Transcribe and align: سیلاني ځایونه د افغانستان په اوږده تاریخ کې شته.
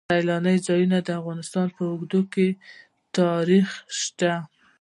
سیلاني 0.09 0.55
ځایونه 0.67 0.97
د 1.03 1.09
افغانستان 1.19 1.67
په 1.75 1.81
اوږده 1.91 2.21
تاریخ 3.17 3.69
کې 3.83 3.91
شته. 3.99 4.33